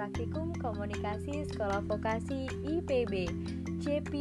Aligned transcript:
Praktikum 0.00 0.56
Komunikasi 0.56 1.44
Sekolah 1.44 1.84
Vokasi 1.84 2.48
IPB 2.64 3.28
JP 3.84 4.12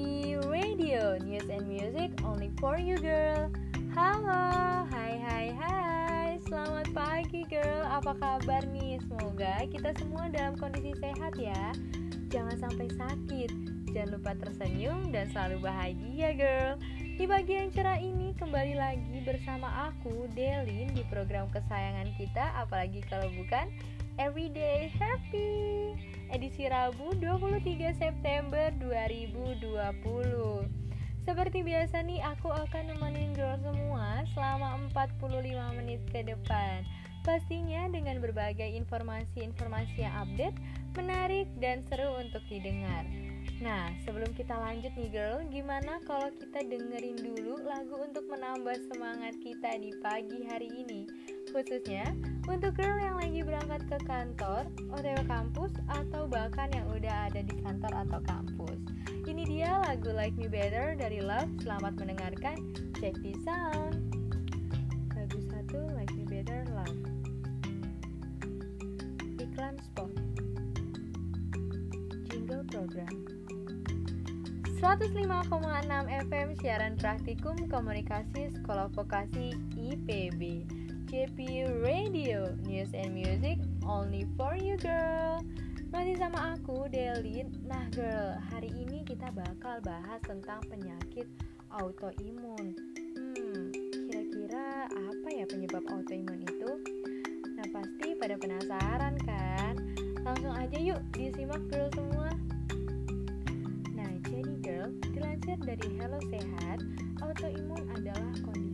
Radio 0.52 1.16
News 1.24 1.48
and 1.48 1.72
Music 1.72 2.12
only 2.28 2.52
for 2.60 2.76
you 2.76 3.00
girl. 3.00 3.48
Halo, 3.96 4.84
hai 4.92 5.16
hai 5.24 5.48
hai. 5.56 6.36
Selamat 6.52 6.84
pagi 6.92 7.48
girl, 7.48 7.88
apa 7.88 8.12
kabar 8.12 8.68
nih? 8.76 9.00
Semoga 9.08 9.64
kita 9.72 9.96
semua 9.96 10.28
dalam 10.28 10.60
kondisi 10.60 10.92
sehat 11.00 11.40
ya. 11.40 11.72
Jangan 12.28 12.60
sampai 12.60 12.92
sakit. 13.00 13.48
Jangan 13.96 14.20
lupa 14.20 14.36
tersenyum 14.36 15.16
dan 15.16 15.32
selalu 15.32 15.64
bahagia 15.64 16.36
girl. 16.36 16.76
Di 17.16 17.24
bagian 17.24 17.72
cerah 17.72 18.04
ini 18.04 18.36
kembali 18.36 18.76
lagi 18.76 19.24
bersama 19.24 19.88
aku 19.88 20.28
Delin 20.36 20.92
di 20.92 21.04
program 21.12 21.52
kesayangan 21.52 22.16
kita 22.16 22.48
Apalagi 22.56 23.04
kalau 23.12 23.28
bukan 23.36 23.68
Everyday 24.20 24.92
Happy. 25.00 25.96
Edisi 26.28 26.68
Rabu 26.68 27.16
23 27.24 27.64
September 27.96 28.68
2020 28.84 29.64
Seperti 31.24 31.64
biasa 31.64 32.04
nih 32.04 32.20
aku 32.28 32.52
akan 32.52 32.92
nemenin 32.92 33.32
girl 33.32 33.56
semua 33.64 34.28
selama 34.36 34.76
45 34.92 35.24
menit 35.80 36.04
ke 36.12 36.28
depan. 36.28 36.84
Pastinya 37.24 37.88
dengan 37.88 38.20
berbagai 38.20 38.68
informasi-informasi 38.68 40.04
yang 40.04 40.12
update, 40.28 40.60
menarik, 41.00 41.48
dan 41.64 41.88
seru 41.88 42.20
untuk 42.20 42.44
didengar. 42.52 43.08
Nah, 43.60 43.92
sebelum 44.08 44.32
kita 44.36 44.56
lanjut 44.56 44.92
nih 44.96 45.12
girl, 45.12 45.44
gimana 45.52 46.00
kalau 46.08 46.32
kita 46.32 46.64
dengerin 46.64 47.20
dulu 47.20 47.60
lagu 47.68 47.96
untuk 48.04 48.24
menambah 48.32 48.76
semangat 48.88 49.36
kita 49.44 49.80
di 49.80 49.92
pagi 50.00 50.48
hari 50.48 50.72
ini? 50.72 51.08
Khususnya 51.52 52.08
untuk 52.48 52.74
girl 52.80 52.89
kantor, 54.20 54.68
OTW 54.92 55.24
kampus, 55.32 55.72
atau 55.88 56.28
bahkan 56.28 56.68
yang 56.76 56.84
udah 56.92 57.32
ada 57.32 57.40
di 57.40 57.56
kantor 57.64 58.04
atau 58.04 58.20
kampus. 58.28 58.80
Ini 59.24 59.48
dia 59.48 59.80
lagu 59.80 60.12
Like 60.12 60.36
Me 60.36 60.52
Better 60.52 60.92
dari 61.00 61.24
Love. 61.24 61.48
Selamat 61.64 61.96
mendengarkan. 61.96 62.60
Check 63.00 63.16
this 63.24 63.40
sound. 63.48 63.96
Lagu 65.16 65.40
satu 65.48 65.88
Like 65.96 66.12
Me 66.20 66.28
Better 66.28 66.68
Love. 66.68 67.00
Iklan 69.40 69.80
spot. 69.88 70.12
Jingle 72.28 72.68
program. 72.68 73.16
105,6 74.84 75.48
FM 76.28 76.48
siaran 76.60 77.00
praktikum 77.00 77.56
komunikasi 77.72 78.52
sekolah 78.52 78.92
vokasi 78.92 79.56
IPB 79.76 80.68
JP 81.08 81.40
Radio 81.84 82.48
News 82.64 82.96
and 82.96 83.12
Music 83.12 83.60
only 83.90 84.30
for 84.38 84.54
you 84.54 84.78
girl 84.78 85.42
Masih 85.90 86.22
sama 86.22 86.54
aku 86.54 86.86
Delin 86.94 87.50
Nah 87.66 87.90
girl, 87.90 88.38
hari 88.54 88.70
ini 88.70 89.02
kita 89.02 89.34
bakal 89.34 89.82
bahas 89.82 90.22
tentang 90.22 90.62
penyakit 90.70 91.26
autoimun 91.74 92.78
Hmm, 93.18 93.74
kira-kira 94.08 94.86
apa 94.86 95.28
ya 95.34 95.46
penyebab 95.50 95.82
autoimun 95.90 96.46
itu? 96.46 96.72
Nah 97.58 97.68
pasti 97.74 98.14
pada 98.16 98.38
penasaran 98.38 99.18
kan? 99.26 99.76
Langsung 100.22 100.54
aja 100.54 100.78
yuk 100.78 101.02
disimak 101.18 101.60
girl 101.74 101.90
semua 101.98 102.30
Dilansir 105.10 105.58
dari 105.66 105.88
Hello 105.98 106.22
Sehat, 106.30 106.80
autoimun 107.26 107.90
adalah 107.92 108.32
kondisi 108.46 108.69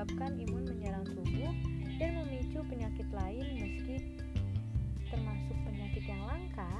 menyebabkan 0.00 0.32
imun 0.48 0.64
menyerang 0.64 1.04
tubuh 1.12 1.52
dan 2.00 2.10
memicu 2.16 2.64
penyakit 2.72 3.04
lain 3.12 3.44
meski 3.60 4.16
termasuk 5.12 5.52
penyakit 5.68 6.08
yang 6.08 6.24
langka, 6.24 6.72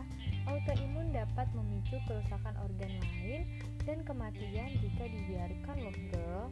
autoimun 0.49 1.13
dapat 1.13 1.45
memicu 1.53 2.01
kerusakan 2.09 2.57
organ 2.65 2.89
lain 2.97 3.45
dan 3.85 4.01
kematian 4.09 4.73
jika 4.81 5.05
dibiarkan 5.05 5.77
loh. 5.85 6.49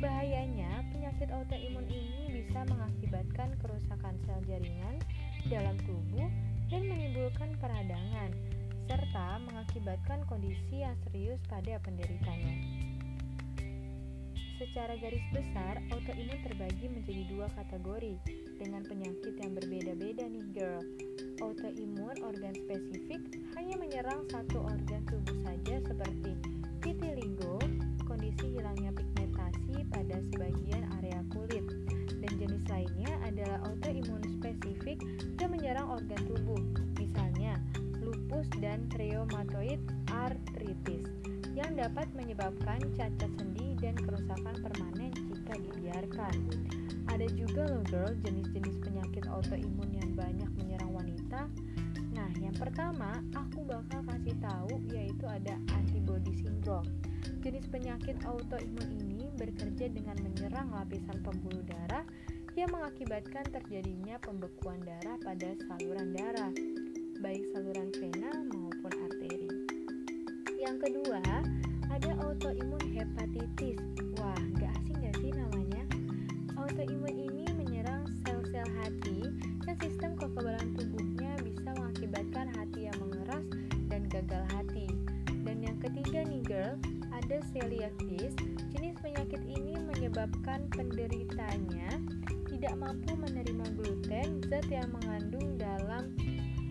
Bahayanya, 0.00 0.88
penyakit 0.88 1.28
autoimun 1.28 1.84
ini 1.92 2.32
bisa 2.32 2.64
mengakibatkan 2.64 3.52
kerusakan 3.60 4.16
sel 4.24 4.40
jaringan 4.48 4.96
dalam 5.52 5.76
tubuh 5.84 6.32
dan 6.72 6.80
menimbulkan 6.80 7.60
peradangan, 7.60 8.32
serta 8.88 9.36
mengakibatkan 9.52 10.24
kondisi 10.32 10.80
yang 10.80 10.96
serius 11.04 11.44
pada 11.44 11.76
penderitanya. 11.84 12.56
Secara 14.64 14.96
garis 14.96 15.20
besar, 15.28 15.76
autoimun 15.92 16.40
terbagi 16.40 16.88
menjadi 16.88 17.22
dua 17.28 17.52
kategori 17.52 18.16
dengan 18.56 18.80
penyakit 18.80 19.36
yang 19.36 19.52
berbeda-beda 19.52 20.24
nih 20.24 20.46
girl. 20.56 20.80
Autoimun 21.44 22.16
organ 22.24 22.56
spesifik 22.56 23.20
hanya 23.60 23.76
menyerang 23.76 24.24
satu 24.32 24.64
organ 24.64 25.04
tubuh 25.04 25.36
saja 25.44 25.84
seperti 25.84 26.32
vitiligo, 26.80 27.60
kondisi 28.08 28.56
hilangnya 28.56 28.96
pigmentasi 28.96 29.84
pada 29.92 30.16
sebagian 30.32 30.88
area 30.96 31.20
kulit. 31.28 31.68
Dan 32.24 32.32
jenis 32.40 32.64
lainnya 32.72 33.12
adalah 33.20 33.68
autoimun 33.68 34.24
spesifik 34.40 34.96
yang 35.44 35.52
menyerang 35.52 35.92
organ 35.92 36.24
tubuh, 36.24 36.62
misalnya 36.96 37.60
lupus 38.00 38.48
dan 38.64 38.88
rheumatoid 38.96 39.84
arthritis 40.08 41.04
yang 41.54 41.78
dapat 41.78 42.10
menyebabkan 42.18 42.82
cacat 42.98 43.30
sendi 43.38 43.63
dan 43.84 44.00
kerusakan 44.00 44.56
permanen 44.64 45.12
jika 45.12 45.60
dibiarkan. 45.60 46.34
Ada 47.12 47.28
juga 47.36 47.68
loh 47.68 47.84
girl 47.92 48.16
jenis-jenis 48.24 48.80
penyakit 48.80 49.28
autoimun 49.28 49.92
yang 49.92 50.10
banyak 50.16 50.48
menyerang 50.56 50.96
wanita. 50.96 51.52
Nah, 52.16 52.32
yang 52.40 52.56
pertama 52.56 53.20
aku 53.36 53.60
bakal 53.68 54.00
kasih 54.08 54.32
tahu 54.40 54.80
yaitu 54.88 55.28
ada 55.28 55.60
antibody 55.76 56.32
syndrome. 56.40 56.88
Jenis 57.44 57.68
penyakit 57.68 58.16
autoimun 58.24 58.88
ini 59.04 59.28
bekerja 59.36 59.92
dengan 59.92 60.16
menyerang 60.24 60.72
lapisan 60.72 61.20
pembuluh 61.20 61.60
darah 61.68 62.08
yang 62.56 62.72
mengakibatkan 62.72 63.44
terjadinya 63.52 64.16
pembekuan 64.24 64.80
darah 64.80 65.20
pada 65.20 65.52
saluran 65.68 66.16
darah, 66.16 66.52
baik 67.20 67.44
saluran 67.52 67.92
vena 68.00 68.32
maupun 68.48 68.92
arteri. 68.96 69.50
Yang 70.56 70.76
kedua, 70.88 71.20
ada 71.94 72.10
autoimun 72.26 72.82
hepatitis. 72.90 73.78
Wah, 74.18 74.34
gak 74.58 74.74
asing 74.82 74.98
gak 74.98 75.14
sih 75.22 75.30
namanya? 75.30 75.86
Autoimun 76.58 77.14
ini 77.14 77.46
menyerang 77.54 78.02
sel-sel 78.26 78.66
hati 78.82 79.30
dan 79.62 79.78
sistem 79.78 80.18
kekebalan 80.18 80.74
tubuhnya 80.74 81.38
bisa 81.46 81.70
mengakibatkan 81.78 82.50
hati 82.58 82.90
yang 82.90 82.98
mengeras 82.98 83.46
dan 83.86 84.10
gagal 84.10 84.42
hati. 84.58 84.90
Dan 85.46 85.62
yang 85.62 85.78
ketiga 85.78 86.26
nih 86.26 86.42
girl, 86.42 86.74
ada 87.14 87.36
celiakis. 87.54 88.34
Jenis 88.74 88.98
penyakit 88.98 89.42
ini 89.46 89.78
menyebabkan 89.78 90.66
penderitanya 90.74 91.94
tidak 92.50 92.74
mampu 92.74 93.14
menerima 93.14 93.66
gluten, 93.78 94.42
zat 94.50 94.66
yang 94.66 94.90
mengandung 94.90 95.54
dalam 95.54 96.10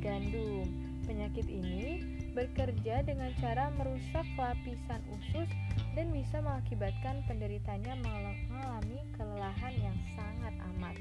gandum. 0.04 0.68
Penyakit 1.08 1.48
ini 1.48 2.13
bekerja 2.34 3.06
dengan 3.06 3.30
cara 3.38 3.70
merusak 3.78 4.26
lapisan 4.36 5.02
usus 5.14 5.50
dan 5.94 6.10
bisa 6.10 6.42
mengakibatkan 6.42 7.22
penderitanya 7.30 7.94
mengalami 8.02 9.00
kelelahan 9.14 9.74
yang 9.78 9.98
sangat 10.18 10.54
amat, 10.74 10.98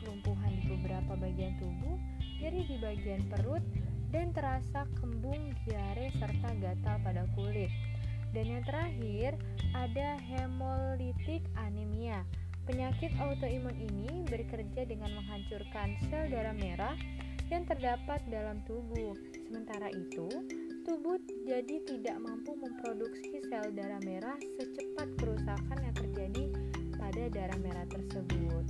kelumpuhan 0.00 0.52
di 0.58 0.64
beberapa 0.72 1.12
bagian 1.20 1.54
tubuh, 1.60 1.96
nyeri 2.40 2.64
di 2.64 2.76
bagian 2.80 3.22
perut, 3.28 3.64
dan 4.08 4.32
terasa 4.32 4.88
kembung, 5.00 5.52
diare, 5.68 6.08
serta 6.16 6.50
gatal 6.62 6.96
pada 7.04 7.28
kulit. 7.36 7.68
Dan 8.30 8.50
yang 8.50 8.64
terakhir, 8.66 9.38
ada 9.74 10.18
hemolitik 10.18 11.42
anemia. 11.58 12.22
Penyakit 12.64 13.12
autoimun 13.20 13.76
ini 13.76 14.24
bekerja 14.24 14.88
dengan 14.88 15.12
menghancurkan 15.20 16.00
sel 16.08 16.32
darah 16.32 16.56
merah 16.56 16.96
yang 17.52 17.68
terdapat 17.68 18.24
dalam 18.32 18.64
tubuh. 18.64 19.12
Sementara 19.54 19.86
itu, 19.94 20.26
tubuh 20.82 21.14
jadi 21.46 21.78
tidak 21.86 22.18
mampu 22.18 22.58
memproduksi 22.58 23.38
sel 23.46 23.70
darah 23.70 24.02
merah 24.02 24.34
secepat 24.58 25.06
kerusakan 25.14 25.78
yang 25.78 25.94
terjadi 25.94 26.50
pada 26.98 27.22
darah 27.30 27.60
merah 27.62 27.86
tersebut. 27.86 28.66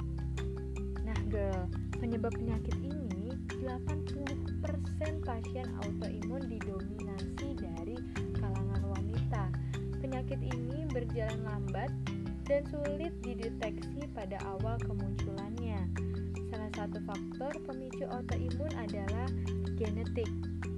Nah, 1.09 1.17
girl, 1.33 1.73
penyebab 1.97 2.37
penyakit 2.37 2.77
ini 2.85 3.33
80% 3.65 5.25
pasien 5.25 5.73
autoimun 5.89 6.53
didominasi 6.53 7.57
dari 7.57 7.97
kalangan 8.37 8.85
wanita. 8.85 9.57
Penyakit 10.05 10.37
ini 10.37 10.85
berjalan 10.93 11.49
lambat 11.49 11.89
dan 12.45 12.61
sulit 12.69 13.17
dideteksi 13.25 14.05
pada 14.13 14.37
awal 14.53 14.77
kemunculannya. 14.85 15.81
Salah 16.53 16.69
satu 16.77 17.01
faktor 17.09 17.57
pemicu 17.73 18.05
autoimun 18.05 18.69
adalah 18.77 19.33
genetik, 19.81 20.29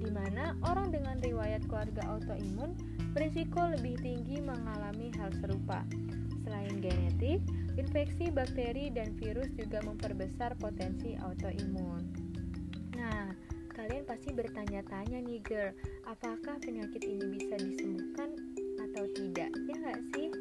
di 0.07 0.15
mana 0.15 0.55
orang 0.63 0.87
dengan 0.87 1.19
riwayat 1.19 1.67
keluarga 1.67 1.99
autoimun 2.15 2.71
berisiko 3.11 3.59
lebih 3.75 3.99
tinggi 3.99 4.39
mengalami 4.39 5.11
hal 5.19 5.35
serupa. 5.43 5.83
Selain 6.47 6.79
genetik, 6.79 7.43
infeksi 7.75 8.31
bakteri 8.31 8.87
dan 8.87 9.19
virus 9.19 9.51
juga 9.59 9.83
memperbesar 9.83 10.55
potensi 10.63 11.19
autoimun. 11.19 12.07
Nah, 12.95 13.35
kalian 13.75 14.07
pasti 14.07 14.31
bertanya-tanya 14.31 15.19
nih 15.27 15.43
girl, 15.43 15.75
apakah 16.07 16.55
penyakit 16.63 17.03
ini 17.03 17.27
bisa 17.35 17.59
disembuhkan 17.59 18.31
atau 18.79 19.03
tidak? 19.11 19.51
Ya 19.51 19.75
nggak 19.75 19.99
sih? 20.15 20.31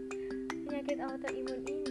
Penyakit 0.63 1.03
autoimun 1.03 1.67
ini 1.67 1.86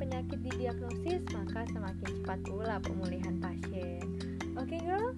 penyakit 0.00 0.40
didiagnosis, 0.40 1.20
maka 1.36 1.68
semakin 1.68 2.08
cepat 2.24 2.40
pula 2.48 2.80
pemulihan 2.80 3.36
pasien. 3.36 4.00
Oke, 4.56 4.72
okay, 4.72 4.80
girl? 4.80 5.12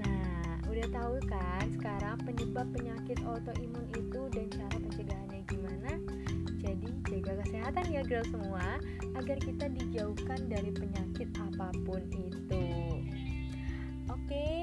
Nah, 0.00 0.64
udah 0.64 0.88
tahu 0.88 1.14
kan 1.28 1.68
sekarang 1.76 2.16
penyebab 2.24 2.64
penyakit 2.72 3.20
autoimun 3.28 3.84
itu 3.92 4.20
dan 4.32 4.46
cara 4.48 4.76
pencegahannya 4.80 5.42
gimana? 5.44 5.92
Jadi, 6.64 6.88
jaga 7.04 7.32
kesehatan 7.44 7.84
ya, 7.92 8.02
girl 8.08 8.24
semua, 8.32 8.80
agar 9.12 9.36
kita 9.44 9.68
dijauhkan 9.76 10.40
dari 10.48 10.72
penyakit 10.72 11.28
apa 11.36 11.68
pun 11.84 12.00
itu. 12.08 12.64
Oke, 14.08 14.24
okay, 14.24 14.56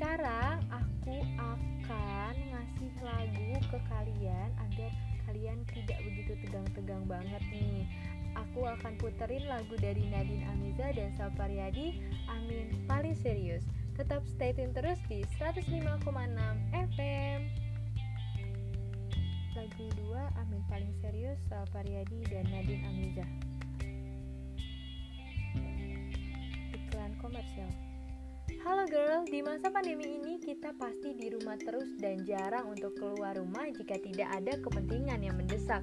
sekarang 0.00 0.64
aku 0.72 1.20
akan 1.36 2.34
ngasih 2.56 2.92
lagu 3.04 3.52
ke 3.68 3.78
kalian 3.92 4.48
agar 4.64 4.90
kalian 5.28 5.60
tidak 5.68 6.00
begitu 6.08 6.32
tegang-tegang 6.40 7.04
banget 7.04 7.42
nih 7.52 7.84
aku 8.38 8.62
akan 8.66 8.94
puterin 9.02 9.42
lagu 9.50 9.74
dari 9.78 10.06
Nadine 10.06 10.46
Amiza 10.46 10.94
dan 10.94 11.10
Saparyadi 11.18 11.98
Amin. 12.30 12.70
Paling 12.86 13.18
serius. 13.18 13.66
Tetap 13.98 14.22
stay 14.30 14.54
tune 14.54 14.70
terus 14.70 15.02
di 15.10 15.26
105,6 15.42 16.06
FM 16.94 17.40
lagu 19.58 19.90
2 19.90 20.38
Amin 20.38 20.62
paling 20.70 20.94
serius 21.02 21.34
Saparyadi 21.50 22.22
dan 22.30 22.46
Nadine 22.46 22.86
Amiza. 22.86 23.26
Iklan 26.78 27.18
komersial. 27.18 27.66
Halo 28.62 28.86
girl, 28.86 29.26
di 29.26 29.42
masa 29.42 29.70
pandemi 29.70 30.18
ini 30.18 30.38
kita 30.38 30.74
pasti 30.78 31.14
di 31.14 31.34
rumah 31.34 31.58
terus 31.58 31.90
dan 31.98 32.22
jarang 32.22 32.70
untuk 32.70 32.94
keluar 33.02 33.34
rumah 33.34 33.66
jika 33.74 33.98
tidak 33.98 34.30
ada 34.30 34.54
kepentingan 34.62 35.26
yang 35.26 35.34
mendesak. 35.34 35.82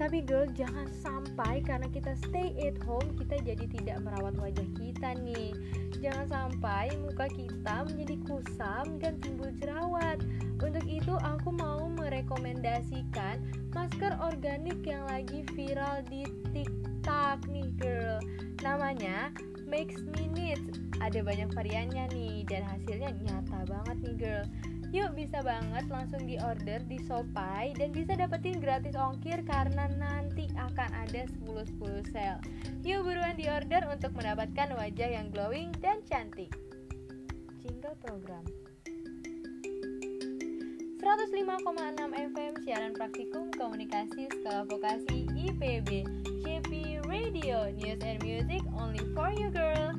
Tapi 0.00 0.24
girl, 0.24 0.48
jangan 0.56 0.88
sampai 0.96 1.60
karena 1.60 1.84
kita 1.92 2.16
stay 2.24 2.56
at 2.56 2.80
home 2.88 3.04
kita 3.20 3.36
jadi 3.44 3.68
tidak 3.68 4.00
merawat 4.00 4.32
wajah 4.40 4.64
kita 4.80 5.12
nih. 5.20 5.52
Jangan 6.00 6.24
sampai 6.24 6.88
muka 7.04 7.28
kita 7.28 7.84
menjadi 7.84 8.16
kusam 8.24 8.96
dan 8.96 9.20
timbul 9.20 9.52
jerawat. 9.60 10.24
Untuk 10.64 10.88
itu 10.88 11.12
aku 11.20 11.52
mau 11.52 11.92
merekomendasikan 12.00 13.44
masker 13.76 14.16
organik 14.24 14.80
yang 14.88 15.04
lagi 15.04 15.44
viral 15.52 16.00
di 16.08 16.24
TikTok 16.56 17.44
nih 17.52 17.68
girl. 17.76 18.24
Namanya 18.64 19.36
Makes 19.68 20.00
Minutes 20.16 20.80
Ada 21.00 21.24
banyak 21.24 21.52
variannya 21.52 22.08
nih 22.12 22.44
dan 22.48 22.64
hasilnya 22.64 23.12
nyata 23.24 23.68
banget 23.68 23.96
nih 24.04 24.16
girl 24.16 24.44
Yuk 24.90 25.14
bisa 25.14 25.38
banget 25.46 25.86
langsung 25.86 26.26
di 26.26 26.34
order 26.42 26.82
di 26.90 26.98
Sopai 27.06 27.70
dan 27.78 27.94
bisa 27.94 28.18
dapetin 28.18 28.58
gratis 28.58 28.98
ongkir 28.98 29.38
karena 29.46 29.86
nanti 29.94 30.50
akan 30.58 30.90
ada 31.06 31.30
10-10 31.46 32.10
sale. 32.10 32.42
Yuk 32.82 33.06
buruan 33.06 33.38
di 33.38 33.46
order 33.46 33.86
untuk 33.86 34.10
mendapatkan 34.18 34.74
wajah 34.74 35.10
yang 35.14 35.30
glowing 35.30 35.70
dan 35.78 36.02
cantik. 36.10 36.50
Jingle 37.62 37.94
program. 38.02 38.42
105,6 40.98 42.34
FM 42.34 42.52
siaran 42.66 42.92
praktikum 42.92 43.54
komunikasi 43.54 44.26
sekolah 44.26 44.66
vokasi 44.66 45.30
IPB 45.38 46.02
JP 46.42 46.70
Radio 47.06 47.70
News 47.78 48.02
and 48.02 48.18
Music 48.26 48.60
only 48.74 49.06
for 49.14 49.30
you 49.38 49.54
girl 49.54 49.94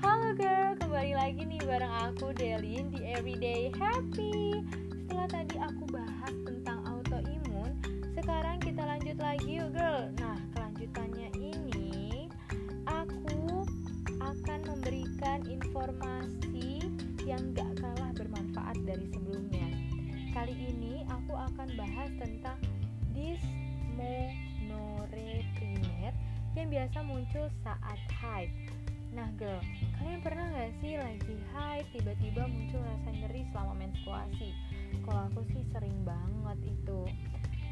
Halo 0.00 0.32
girl, 0.32 0.72
kembali 0.80 1.12
lagi 1.12 1.44
nih 1.44 1.60
bareng 1.60 1.92
aku 2.08 2.32
Delin 2.32 2.88
di 2.88 3.04
Everyday 3.04 3.68
Happy. 3.76 4.64
Setelah 5.04 5.28
tadi 5.28 5.60
aku 5.60 5.84
bahas 5.92 6.32
tentang 6.48 6.80
autoimun 6.88 7.76
Sekarang 8.16 8.56
kita 8.64 8.80
lanjut 8.80 9.20
lagi 9.20 9.60
yuk 9.60 9.76
girl. 9.76 10.08
Nah 10.16 10.40
kelanjutannya 10.56 11.28
ini 11.36 12.32
Aku 12.88 13.68
akan 14.24 14.60
memberikan 14.72 15.44
informasi 15.44 16.80
yang 17.28 17.52
gak 17.52 17.68
kalah 17.84 18.16
bermanfaat 18.16 18.80
dari 18.88 19.04
sebelumnya. 19.12 19.68
Kali 20.32 20.56
ini 20.56 21.04
aku 21.12 21.36
akan 21.36 21.76
bahas 21.76 22.08
tentang 22.16 22.56
dysmenorrhea 23.12 25.44
primer 25.60 26.16
yang 26.56 26.72
biasa 26.72 27.04
muncul 27.04 27.52
saat 27.60 28.00
haid. 28.16 28.48
Nah 29.10 29.26
girl, 29.34 29.58
kalian 30.00 30.24
pernah 30.24 30.48
gak 30.56 30.72
sih 30.80 30.96
lagi 30.96 31.36
haid 31.52 31.84
tiba-tiba 31.92 32.48
muncul 32.48 32.80
rasa 32.80 33.12
nyeri 33.12 33.44
selama 33.52 33.84
menstruasi? 33.84 34.48
Kalau 35.04 35.28
aku 35.28 35.44
sih 35.52 35.60
sering 35.76 35.92
banget 36.08 36.72
itu. 36.72 37.04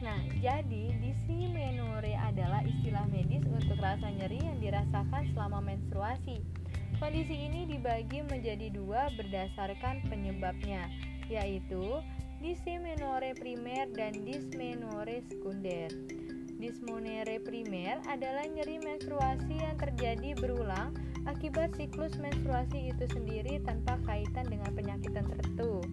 Nah, 0.04 0.20
jadi 0.36 0.92
dysmenorrhea 1.00 2.28
adalah 2.28 2.60
istilah 2.68 3.08
medis 3.08 3.48
untuk 3.48 3.80
rasa 3.80 4.12
nyeri 4.12 4.44
yang 4.44 4.60
dirasakan 4.60 5.24
selama 5.32 5.72
menstruasi. 5.72 6.44
Kondisi 7.00 7.48
ini 7.48 7.64
dibagi 7.64 8.20
menjadi 8.28 8.76
dua 8.76 9.08
berdasarkan 9.16 10.04
penyebabnya, 10.12 10.84
yaitu 11.32 12.04
dismenore 12.44 13.32
primer 13.40 13.88
dan 13.96 14.12
dismenore 14.28 15.24
sekunder. 15.32 15.88
Dismenore 16.60 17.40
primer 17.40 18.04
adalah 18.04 18.44
nyeri 18.44 18.84
menstruasi 18.84 19.64
yang 19.64 19.80
terjadi 19.80 20.36
berulang 20.36 20.92
akibat 21.28 21.76
siklus 21.76 22.16
menstruasi 22.16 22.88
itu 22.88 23.04
sendiri 23.12 23.60
tanpa 23.68 24.00
kaitan 24.08 24.48
dengan 24.48 24.72
penyakit 24.72 25.12
tertentu. 25.12 25.84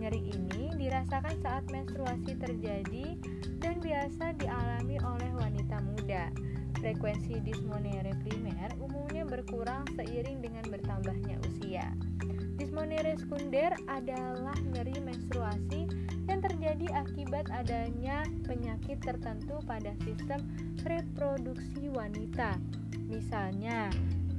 Nyeri 0.00 0.32
ini 0.32 0.72
dirasakan 0.80 1.36
saat 1.44 1.68
menstruasi 1.68 2.40
terjadi 2.40 3.20
dan 3.60 3.76
biasa 3.84 4.32
dialami 4.40 4.96
oleh 5.04 5.30
wanita 5.36 5.84
muda. 5.84 6.32
Frekuensi 6.80 7.44
dismenore 7.44 8.16
primer 8.24 8.72
umumnya 8.80 9.28
berkurang 9.28 9.84
seiring 10.00 10.40
dengan 10.40 10.64
bertambahnya 10.72 11.36
usia. 11.44 11.92
Dismonere 12.56 13.16
sekunder 13.20 13.76
adalah 13.88 14.56
nyeri 14.72 14.96
menstruasi 15.04 15.88
yang 16.28 16.40
terjadi 16.40 16.88
akibat 16.96 17.48
adanya 17.52 18.24
penyakit 18.48 19.00
tertentu 19.04 19.60
pada 19.68 19.92
sistem 20.04 20.44
reproduksi 20.84 21.92
wanita. 21.92 22.56
Misalnya, 23.08 23.92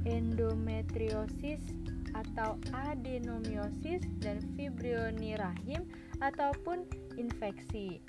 endometriosis 0.04 1.62
atau 2.12 2.60
adenomiosis 2.72 4.04
dan 4.20 4.40
fibrioni 4.54 5.34
rahim 5.36 5.88
ataupun 6.20 6.84
infeksi. 7.16 8.00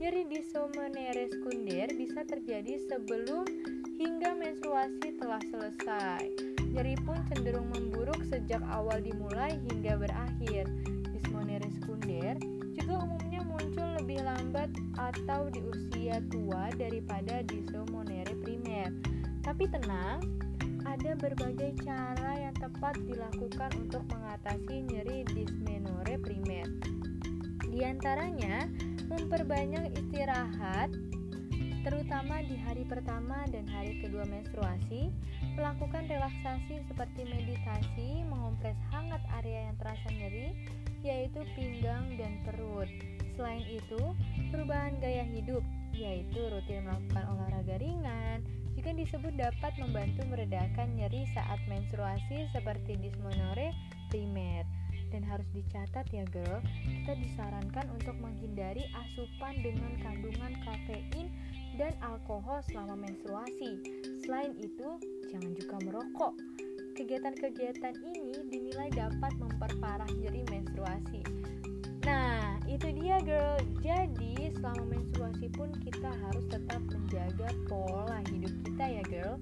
Nyeri 0.00 0.24
dismenere 0.32 1.28
sekunder 1.28 1.92
bisa 1.92 2.24
terjadi 2.24 2.80
sebelum 2.88 3.44
hingga 4.00 4.32
menstruasi 4.32 5.20
telah 5.20 5.42
selesai. 5.52 6.24
Nyeri 6.72 6.96
pun 7.04 7.20
cenderung 7.28 7.68
memburuk 7.68 8.24
sejak 8.24 8.64
awal 8.72 9.04
dimulai 9.04 9.60
hingga 9.68 10.00
berakhir. 10.00 10.64
Dismonere 11.12 11.68
sekunder 11.76 12.40
juga 12.72 12.96
umumnya 12.96 13.44
muncul 13.44 13.88
lebih 14.00 14.24
lambat 14.24 14.72
atau 14.96 15.52
di 15.52 15.60
usia 15.68 16.24
tua 16.32 16.72
daripada 16.80 17.44
dismonere 17.44 18.32
primer. 18.40 18.88
Tapi 19.44 19.68
tenang, 19.68 20.24
ada 20.90 21.14
berbagai 21.14 21.86
cara 21.86 22.50
yang 22.50 22.56
tepat 22.58 22.98
dilakukan 23.06 23.70
untuk 23.78 24.02
mengatasi 24.10 24.82
nyeri 24.90 25.22
dismenore 25.30 26.18
primer. 26.18 26.66
Di 27.70 27.86
antaranya, 27.86 28.66
memperbanyak 29.06 29.94
istirahat, 29.94 30.90
terutama 31.86 32.42
di 32.42 32.58
hari 32.66 32.82
pertama 32.90 33.46
dan 33.54 33.70
hari 33.70 34.02
kedua 34.02 34.26
menstruasi, 34.26 35.14
melakukan 35.54 36.10
relaksasi 36.10 36.82
seperti 36.90 37.22
meditasi, 37.22 38.26
mengompres 38.26 38.76
hangat 38.90 39.22
area 39.38 39.70
yang 39.70 39.78
terasa 39.78 40.10
nyeri, 40.10 40.50
yaitu 41.06 41.38
pinggang 41.54 42.18
dan 42.18 42.42
perut. 42.42 42.90
Selain 43.38 43.62
itu, 43.70 44.10
perubahan 44.50 44.98
gaya 44.98 45.22
hidup, 45.22 45.62
yaitu 45.94 46.50
rutin 46.50 46.82
melakukan 46.82 47.24
olahraga 47.30 47.78
ringan, 47.78 48.42
juga 48.80 48.96
disebut 48.96 49.36
dapat 49.36 49.76
membantu 49.76 50.24
meredakan 50.32 50.88
nyeri 50.96 51.28
saat 51.36 51.60
menstruasi 51.68 52.48
seperti 52.48 52.96
dismenore 52.96 53.76
primer. 54.08 54.64
Dan 55.12 55.20
harus 55.20 55.44
dicatat 55.52 56.08
ya 56.08 56.24
girl, 56.32 56.64
kita 56.88 57.12
disarankan 57.20 57.92
untuk 57.92 58.16
menghindari 58.24 58.88
asupan 59.04 59.60
dengan 59.60 60.00
kandungan 60.00 60.56
kafein 60.64 61.28
dan 61.76 61.92
alkohol 62.00 62.64
selama 62.72 63.04
menstruasi. 63.04 63.84
Selain 64.24 64.56
itu, 64.56 64.96
jangan 65.28 65.52
juga 65.60 65.76
merokok. 65.84 66.32
Kegiatan-kegiatan 66.96 68.00
ini 68.00 68.48
dinilai 68.48 68.88
dapat 68.96 69.36
memperparah 69.36 70.08
nyeri 70.24 70.40
menstruasi. 70.48 71.20
Nah, 72.10 72.58
itu 72.66 72.90
dia 72.90 73.22
girl. 73.22 73.54
Jadi, 73.78 74.50
selama 74.58 74.98
menstruasi 74.98 75.46
pun 75.54 75.70
kita 75.78 76.10
harus 76.10 76.42
tetap 76.50 76.82
menjaga 76.90 77.54
pola 77.70 78.18
hidup 78.34 78.50
kita 78.66 78.84
ya 78.98 79.04
girl. 79.06 79.38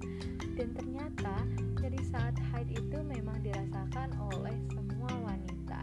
Dan 0.53 0.77
ternyata 0.77 1.33
nyeri 1.81 2.03
saat 2.13 2.37
haid 2.53 2.69
itu 2.69 3.01
memang 3.01 3.41
dirasakan 3.41 4.13
oleh 4.29 4.53
semua 4.69 5.09
wanita. 5.25 5.81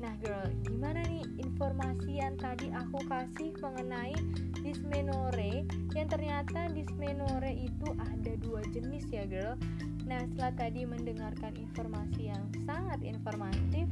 Nah 0.00 0.14
girl, 0.24 0.48
gimana 0.64 1.04
nih 1.04 1.26
informasi 1.42 2.22
yang 2.22 2.38
tadi 2.40 2.72
aku 2.72 3.04
kasih 3.10 3.52
mengenai 3.60 4.16
dysmenore 4.64 5.66
yang 5.92 6.08
ternyata 6.08 6.72
dysmenore 6.72 7.52
itu 7.52 7.92
ada 7.98 8.32
dua 8.40 8.64
jenis 8.72 9.04
ya 9.12 9.28
girl. 9.28 9.58
Nah 10.08 10.24
setelah 10.32 10.54
tadi 10.56 10.88
mendengarkan 10.88 11.52
informasi 11.58 12.32
yang 12.32 12.42
sangat 12.64 13.02
informatif, 13.04 13.90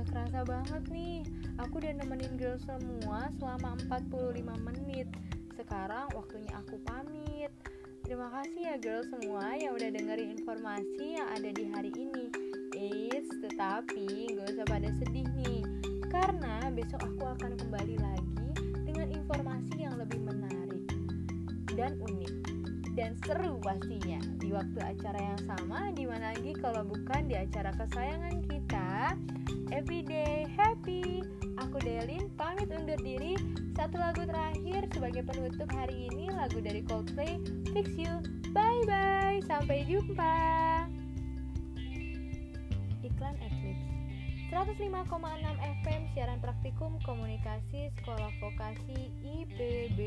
gak 0.00 0.16
kerasa 0.16 0.40
banget 0.48 0.82
nih. 0.88 1.20
Aku 1.60 1.76
udah 1.76 1.92
nemenin 1.92 2.40
girl 2.40 2.56
semua 2.64 3.28
selama 3.36 3.76
45 3.84 4.40
menit. 4.64 5.12
Sekarang 5.60 6.08
waktunya 6.16 6.48
aku 6.56 6.80
pamit. 6.88 7.52
Terima 8.00 8.32
kasih 8.32 8.60
ya 8.64 8.76
girl 8.80 9.04
semua 9.04 9.60
yang 9.60 9.76
udah 9.76 9.92
dengerin 9.92 10.40
informasi 10.40 11.20
yang 11.20 11.28
ada 11.28 11.52
di 11.52 11.64
hari 11.68 11.92
ini. 11.92 12.32
Eits, 12.72 13.28
tetapi 13.44 14.40
gak 14.40 14.56
usah 14.56 14.66
pada 14.72 14.88
sedih 14.88 15.28
nih, 15.36 15.60
karena 16.08 16.72
besok 16.72 17.04
aku 17.04 17.36
akan 17.36 17.60
kembali 17.60 18.00
lagi 18.00 18.48
dengan 18.88 19.12
informasi 19.12 19.84
yang 19.84 20.00
lebih 20.00 20.24
menarik 20.24 20.88
dan 21.76 22.00
unik 22.00 22.34
dan 22.96 23.12
seru 23.28 23.60
pastinya 23.60 24.18
di 24.40 24.48
waktu 24.48 24.80
acara 24.80 25.20
yang 25.20 25.40
sama 25.44 25.92
di 25.92 26.08
mana 26.08 26.32
lagi 26.32 26.56
kalau 26.56 26.88
bukan 26.88 27.28
di 27.28 27.36
acara 27.36 27.70
kesayangan 27.76 28.42
kita 28.48 29.14
Everyday 29.70 30.50
Happy. 30.58 31.22
Aku 31.62 31.78
Delin 31.78 32.26
pamit 32.34 32.66
undur 32.74 32.98
diri. 32.98 33.38
Satu 33.78 34.02
lagu 34.02 34.26
terakhir 34.26 34.90
sebagai 34.90 35.22
penutup 35.22 35.70
hari 35.70 36.10
ini 36.10 36.26
Lagu 36.26 36.58
dari 36.58 36.82
Coldplay 36.82 37.38
Fix 37.70 37.94
You. 37.94 38.18
Bye 38.50 38.82
bye 38.90 39.38
Sampai 39.46 39.86
jumpa. 39.86 40.34
Iklan 43.06 43.38
Eclipse. 43.38 43.86
105,6 44.50 45.06
FM 45.86 46.02
siaran 46.18 46.42
praktikum 46.42 46.98
komunikasi 47.06 47.94
sekolah 48.02 48.34
vokasi 48.42 49.14
IPB 49.22 49.98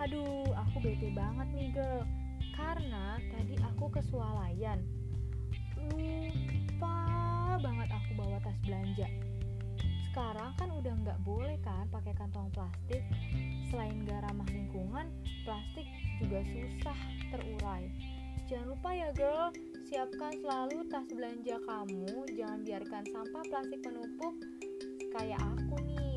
Aduh, 0.00 0.48
aku 0.56 0.80
bete 0.80 1.12
banget 1.12 1.48
nih 1.52 1.68
girl 1.76 2.08
Karena 2.56 3.20
tadi 3.36 3.60
aku 3.60 3.92
kesualayan 3.92 4.80
Lupa 6.78 7.58
banget 7.58 7.90
aku 7.90 8.10
bawa 8.14 8.38
tas 8.38 8.54
belanja. 8.62 9.10
Sekarang 10.06 10.54
kan 10.54 10.70
udah 10.70 10.94
nggak 10.94 11.18
boleh 11.26 11.58
kan 11.66 11.90
pakai 11.90 12.14
kantong 12.14 12.54
plastik. 12.54 13.02
Selain 13.66 14.06
gak 14.06 14.22
ramah 14.22 14.46
lingkungan 14.46 15.10
plastik 15.42 15.90
juga 16.22 16.38
susah 16.46 16.94
terurai. 17.34 17.90
Jangan 18.46 18.78
lupa 18.78 18.94
ya 18.94 19.10
girl. 19.10 19.50
Siapkan 19.90 20.38
selalu 20.38 20.86
tas 20.86 21.10
belanja 21.10 21.58
kamu. 21.66 22.14
Jangan 22.38 22.60
biarkan 22.62 23.02
sampah 23.10 23.44
plastik 23.50 23.82
menumpuk. 23.82 24.34
Kayak 25.18 25.42
aku 25.42 25.82
nih. 25.82 26.14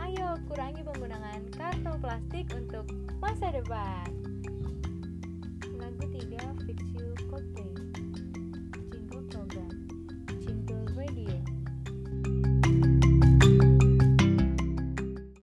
Ayo 0.00 0.40
kurangi 0.48 0.80
penggunaan 0.80 1.44
kantong 1.60 2.00
plastik 2.00 2.48
untuk 2.56 2.88
masa 3.20 3.52
depan 3.52 4.20
होती 11.24 11.49
है 11.49 11.49